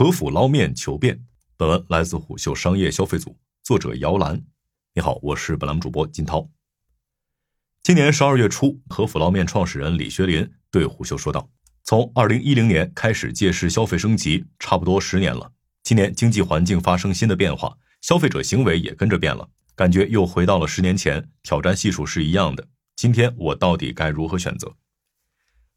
[0.00, 1.26] 和府捞面求变。
[1.58, 4.42] 本文来自虎嗅商业消费组，作者姚兰。
[4.94, 6.48] 你好，我是本栏目主播金涛。
[7.82, 11.50] 今年十二月初，和府捞面创始人李学林对虎嗅说道
[11.84, 15.52] ：“从二零一零年开始借势消费升级，差不多十年了。
[15.82, 22.66] 今年经济环境发生新的变化，消费者行为也跟着变了，感觉又回到了十年前，挑战系数是一样的。
[22.96, 24.76] 今天我到底该如何选择？”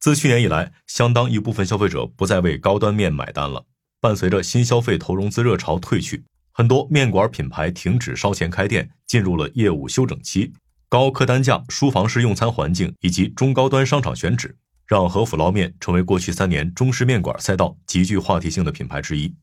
[0.00, 3.66] 自去年以来，相当一部分消费者不再为高端面买单了。
[4.00, 10.52] 伴随着新消费投融资热潮退去，很多面馆品牌停止烧钱开店，进入了业务休整期。
[10.88, 19.34] 高客单价、书房式用餐环境以及中高端商场选址，让和府捞面成为过去三年中式面馆赛道极具话题性的品牌之一。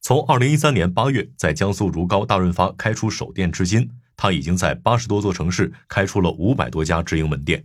[0.00, 7.64] 从二零一三年八月在江苏如皋大润发开出首店至今，它已经在八十多座城市开出了五百多家直营门店。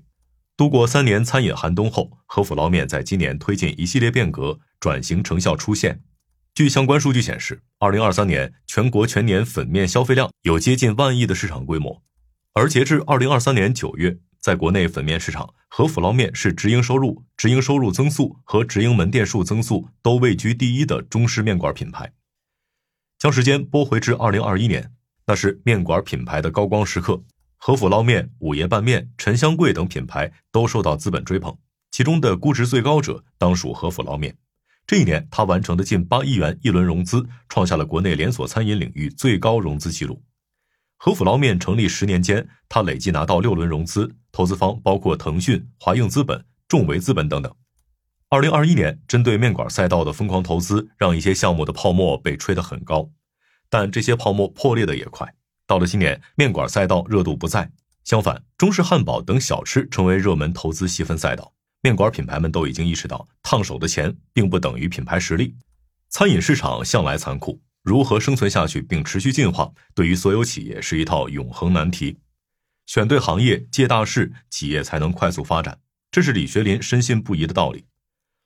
[0.58, 6.02] 度过三年餐饮寒冬后，和府捞面在今年推进一系列变革，转型成效出现。
[6.56, 12.02] 据相关数据显示，二零二三年全国全年粉面消费量有接近万亿的市场规模，
[12.54, 22.14] 而截至二零二三年九月，在国内粉面市场，和府捞面是直营收入、直营收入增速和直营门店数增速都位居第一的中式面馆品牌。
[23.20, 24.94] 将时间拨回至二零二一年，
[25.28, 27.22] 那是面馆品牌的高光时刻，
[27.58, 31.58] 和府捞面、五爷拌面、陈香贵等品牌都受到资本追捧，
[31.92, 34.38] 其中的估值最高者当属和府捞面。
[34.88, 40.22] 这一年，他完成的近八亿元一轮融资，创下了国内连锁餐饮领域最高融资记录。
[40.98, 47.52] 和府捞面成立十年间，他累计拿到六轮融资，投资方包括腾讯、华映资本、众维资本等等。
[48.30, 53.10] 二零二一年，针对面馆赛道的疯狂投资，让一些项目的泡沫被吹得很高，
[53.70, 55.34] 但这些泡沫破裂的也快。
[55.66, 57.72] 到了今年，面馆赛道热度不在，
[58.04, 61.54] 相反，中式汉堡等小吃成为热门投资细分赛道。
[61.82, 65.56] 面馆品牌们都已经意识到，烫手的钱并不等于品牌实力。
[66.10, 72.18] 餐饮市场向来残酷，如何生存下去并持续进化，对于所有企业是一套永恒难题。
[72.88, 75.78] 选对行业，借大势，企业才能快速发展。
[76.10, 77.86] 这是李学林深信不疑的道理。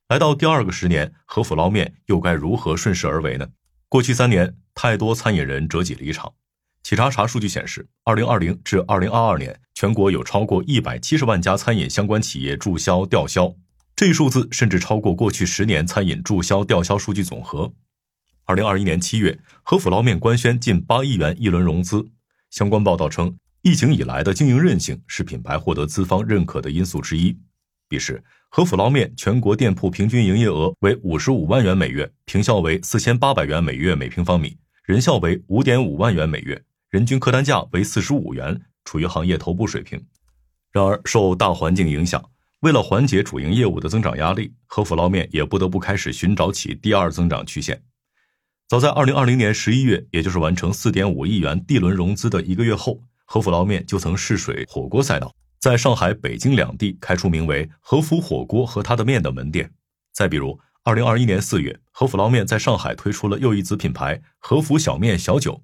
[0.10, 3.48] 来到第二个十年，和府捞面又该如何顺势而为呢？
[3.88, 6.34] 过去三年，太多餐饮人折戟离场。
[6.84, 13.56] 企查查数据显示，二零二零至二零二二年，全国有超过一百七十万家餐饮相关企业注销吊销，
[14.00, 17.74] 这一数字甚至超过过去十年餐饮注销吊销数据总和。
[18.46, 22.08] 二零二一年七月，和府捞面官宣近八亿元一轮融资。
[22.50, 27.38] 相关报道称，疫情以来的经营韧性是品牌获得资方认可的因素之一。
[27.90, 36.64] 彼时，和府捞面全国店铺平均营业额为五十五万元每月，平效为四千八百元每月每平方米，人效为五点五万元每月。
[36.90, 40.02] 人均客单价为四十五元，处于行业头部水平。
[40.72, 42.24] 然而，受大环境影响，
[42.62, 47.82] 为了缓解主营业务的增长压力，和府捞面也不得不开始寻找起第二增长曲线。
[48.68, 59.72] 早在二零二零年十一月，也就是完成四点五亿元 D 轮融资的一个月后，和府捞面就曾试水火锅赛道，在上海、北京两地开出名为“和府火锅和他的面”的门店。
[60.12, 65.64] 再比如，二零二一年四月，和府捞面在上海推出了又一子品牌“和府小面小酒”。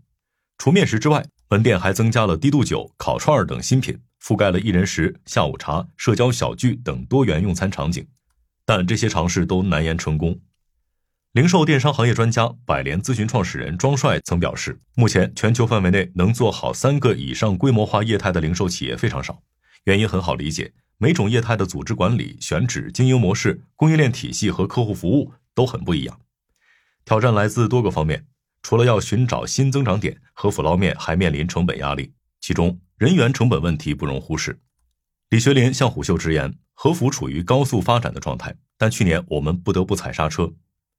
[0.58, 8.08] 除面食之外，门店还增加了低度酒、烤串等新品，覆盖了一人食、下午茶、社交小聚等多元用餐场景。
[8.66, 10.40] 但这些尝试都难言成功。
[11.34, 19.44] 零售电商行业专家百联咨询创始人庄帅曾表示，目前全球范围内能做好三个以上规模化业态的零售企业非常少。
[19.84, 26.20] 原因很好理解，每种业态的组织管理、选址、经营模式、供应链体系和客户服务都很不一样。
[27.04, 28.26] 挑战来自多个方面。
[28.64, 34.62] 除了要寻找新增长点，和府捞面还面临成本压力，其中人员成本问题不容忽视。
[35.30, 40.54] 李学林向虎嗅直言，和府处于高速发展的状态，但去年我们不得不踩刹车，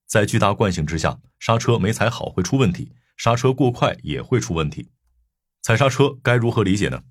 [0.07, 4.91] 在巨大惯性之下，刹车没踩好会出问题，刹车过快也会出问题。
[5.63, 7.03] 踩刹车该如何理解呢？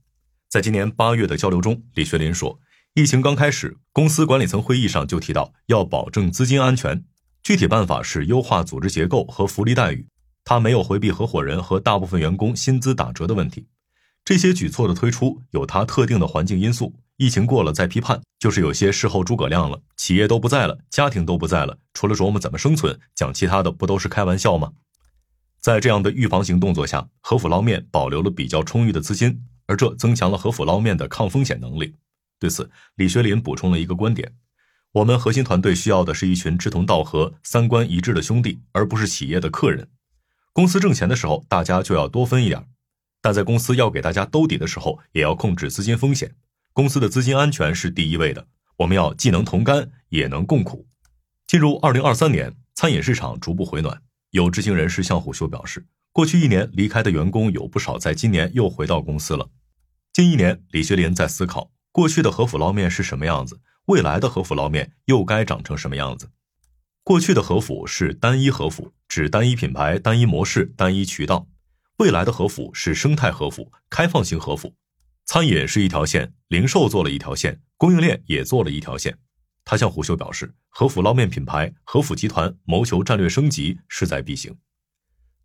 [0.50, 2.60] 在今年八月的交流中，李学林说，
[2.94, 7.04] 疫情刚开始，公司管理层会议上就提到要保证资金安全，
[7.42, 10.08] 具体办法是优化组织结构和福利待遇。
[10.44, 13.68] 他没有回避合伙人和大部分员工薪资打折的问题，
[14.26, 16.96] 这些举措的推出有它特定的环境因素。
[17.18, 19.80] 疫情过了再批判，就是有些事后诸葛亮了。
[19.96, 24.74] 企业都不在了，家庭都不在了，除了琢磨怎么生存，讲其他的不都是开玩笑吗？
[25.62, 31.96] 在这样的预防型动作下，和府捞面保留了比较充裕的资金，而这增强了和府捞面的抗风险能力。
[32.38, 34.34] 对此，李学林补充了一个观点：
[34.92, 39.88] 我们核心团队需要的是一群志同道合、三观一致的兄弟，而不是企业的客人。
[40.52, 42.64] 公司挣钱的时候，大家就要多分一点；
[43.26, 46.36] 但在公司要给大家兜底的时候，也要控制资金风险。
[46.74, 48.46] 公司的资金安全是第一位的。
[48.78, 50.86] 我们要既能同甘，也能共苦。
[51.48, 54.00] 进入二零二三年，餐饮市场逐步回暖，
[54.30, 59.50] 有知情人士向虎嗅表示，过去一年离开的员工有不少，在今年又回到公司了。
[60.14, 66.30] 近一年，李学林在思考，过去的和府捞面是什么样子，未来的和府捞面又该长成什么样子？
[67.04, 71.48] 过去的和府是单一和府，指单一品牌、单一模式、单一渠道；
[71.98, 74.76] 未来的和府是生态和府、开放型和府。
[75.26, 79.18] 餐饮是一条线，零售做了一条线，供应链也做了一条线。
[79.64, 84.54] 他向虎嗅表示，和府捞面品牌、和府集团谋求战略升级势在必行，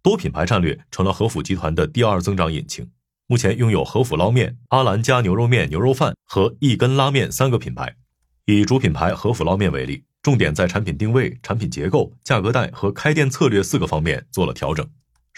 [0.03, 2.91] 多品牌战略成了和府集团的第二增长引擎。
[3.29, 7.97] 目前拥有和府捞面、阿兰家牛肉面、牛肉饭和一根拉面三个品牌。
[8.47, 14.85] 以主品牌和府捞面为例，重点在产品定位、产品结构、价格带和开店策略四个方面做了调整。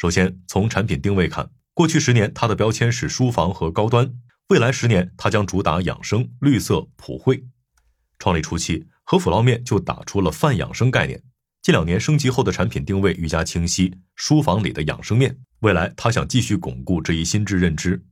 [0.02, 4.12] 首先，从产品定位看，过去十年它的标签是书房和高端，
[4.48, 7.44] 未来十年它将主打养生、绿色、普惠。
[8.18, 11.22] 创立初期，和府捞面就打出了泛养生概念。
[11.62, 15.38] 近两年升级后的产品定位愈加清晰，书房里的养生面。
[15.60, 18.04] 未来他想继续巩固这一心智认知。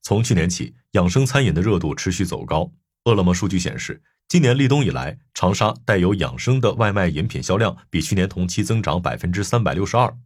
[0.00, 2.72] 从去年起，养生餐饮的热度持续走高。
[3.04, 10.16] 饿了么数据显示，今年立冬以来，长沙带有养生的外卖饮品销量比去年同期增长百分之三百六十二。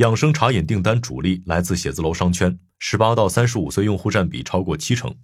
[0.00, 5.14] 养生茶饮订单主力来自写字楼商圈，十八到三十五岁用户占比超过七成。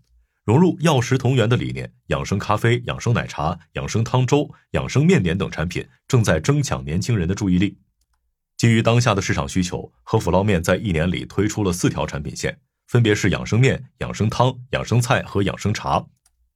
[0.44, 7.78] 融入药食同源的理念，养生咖啡、养生奶茶、养生汤粥、养生面点等产品正在争抢年轻人的注意力。
[8.58, 16.04] 基于当下的市场需求，和府捞面在一年里推出了四条产品线，分别是养生面、养生汤、养生菜和养生茶。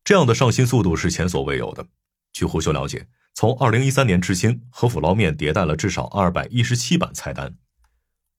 [0.04, 1.86] 这样的上新速度是前所未有的。
[2.34, 7.54] 据胡秀了解，从二零一三年至今，和府捞面迭代了至少二百一十七版菜单。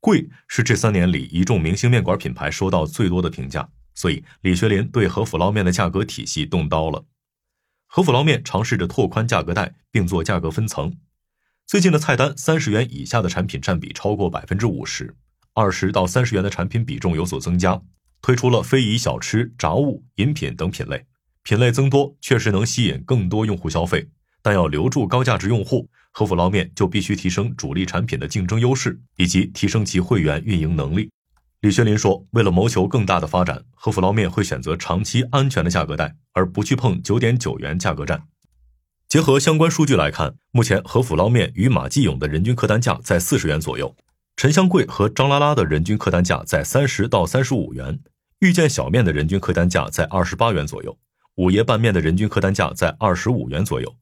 [0.02, 3.70] 贵是这三年里一众明星面馆品牌收到最多的评价。
[3.94, 7.06] 所以，李学林对和府捞面的价格体系动刀了。
[7.88, 10.98] 和府捞面尝试着拓宽价格带，并做价格分层。
[11.68, 15.16] 最近的菜单，三十元以下的产品占比超过百分之五十，
[15.54, 17.82] 二十到三十元的产品比重有所增加。
[18.22, 21.06] 推出了非遗小吃、杂物、饮品等品类，
[21.44, 24.10] 品类增多确实能吸引更多用户消费。
[24.42, 31.10] 但要留住高价值用户，和府捞面就必须提升主力产品的竞争优势，以及提升其会员运营能力。
[31.62, 38.24] 李学林说：“为了谋求更大的发展，和府捞面会选择长期安全的价格带，而不去碰九点九元价格战。
[39.08, 43.96] 结合相关数据来看，目前和府捞面与马继勇的人均客单价在四十元左右，
[44.36, 48.00] 陈香贵和张拉拉的人均客单价在三十到三十五元，
[48.40, 50.98] 遇见小面的人均客单价在二十八元左右，
[51.36, 53.96] 五爷拌面的人均客单价在二十五元左右。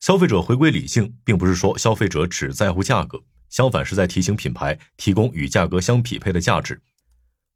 [0.00, 6.80] 消费者回归理性，并不是说消费者只在乎价格，相反是在提醒品牌提供与价格相匹配的价值。”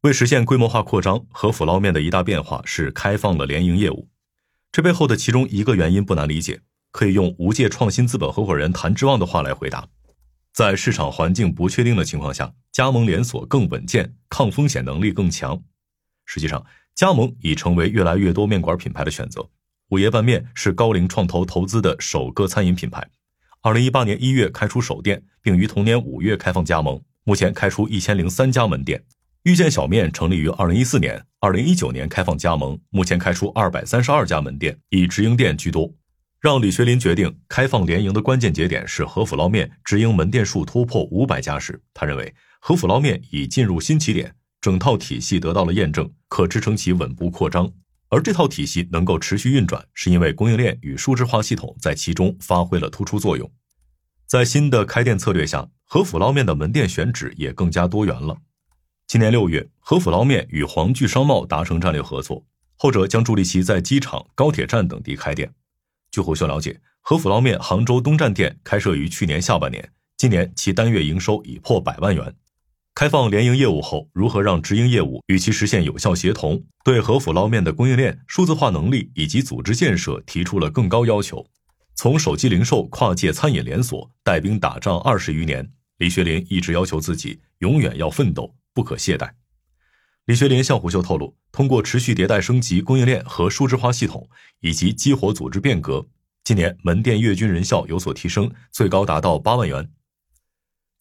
[0.01, 4.07] 为实现规模化扩张，和府捞面的一大变化是开放了联营业务。
[4.71, 6.61] 这背后的其中一个原因不难理解，
[6.91, 9.87] 可以用无界创新资本合伙人谭志旺的话来回答：
[10.53, 15.59] 在市场环境不确定的情况下，加盟连锁更稳健，抗风险能力更强。
[16.25, 16.63] 实际上，
[16.93, 19.49] 加盟已成为越来越多面馆品牌的选择。
[19.89, 23.07] 五爷拌面是高瓴创投投资的首个餐饮品牌，
[23.61, 29.03] 二零一八年一月开出首店，并于同年五月开放加盟，目前开出一千零三家门店。
[29.43, 35.93] 遇见小面成立于二零一四年，二零一九年开放加盟，目前开出二百三十二家门店，以直营店居多。
[36.41, 47.71] 让李学林决定开放联营的关键节点是和府捞面直营门店数突破五百家时，他认为和府捞面已进入新起点，整套体系得到了验证，可支撑其稳步扩张。
[48.09, 53.51] 而这套体系能够持续运转，是因为供应链与数字化系统在其中发挥了突出作用。
[54.27, 58.37] 在新的开店策略下，和府捞面的门店选址也更加多元了。
[59.07, 62.45] 今年六月，和府捞面与黄聚商贸达成战略合作，
[62.75, 65.53] 后者将助力其在机场、高铁站等地开店。
[66.09, 72.35] 据胡秀了解，和府捞面杭州东站店开设于去年下半年，今年其单月营收已破百万元。
[72.95, 81.45] 开放联营业务后，如何让直营业务与其实现有效协同，对和府捞面的供应链、数字化能力以及组织建设提出了更高要求。
[81.93, 88.55] 从手机零售跨界餐饮连锁带兵打仗二十余年，李学林一直要求自己永远要奋斗。
[88.73, 89.29] 不可懈怠。
[90.25, 96.05] 李学林向虎嗅透露，通过持续迭代升级供应链和数字化系统，以及激活组织变革，
[96.43, 99.89] 今年门店月均人效有所提升，最高达到八万元。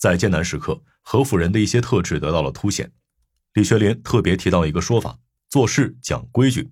[0.04, 2.92] 在艰难时刻，合府人的一些特质得到了凸显。
[3.54, 5.18] 李学林特别提到一个说法：
[5.49, 6.70] 做事讲规矩。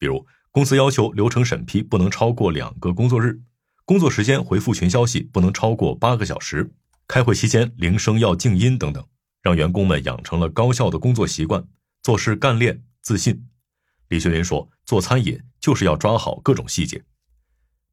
[0.00, 3.40] 比如，公司要求流程审批不能超过两个工作日，
[3.84, 6.72] 工作时间回复群消息不能超过八个小时，
[7.06, 9.06] 开会期间铃声要静音等等。
[9.42, 11.64] 让员工们养成了高效的工作习惯，
[12.02, 13.46] 做事干练、自信。
[14.08, 17.04] 李学林说：“做餐饮就是要抓好各种细节。”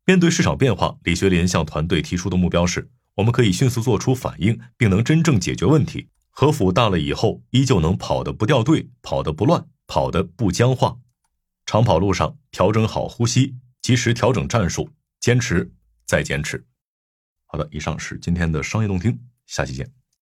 [0.06, 6.10] 面对市场变化，李学林向团队提出的目标是：我们可以迅速做出反应，并能真正解决问题。
[6.30, 10.98] 和腹大了以后，依旧能跑得不掉队，跑得不乱，跑得不僵化。
[11.66, 14.90] 长跑路上调整好呼吸，及时调整战术，
[15.20, 15.72] 坚持
[16.06, 16.66] 再坚持。
[17.46, 19.99] 好的，以上是今天的商业动听，下期见。